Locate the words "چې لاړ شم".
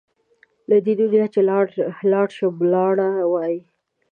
1.33-2.53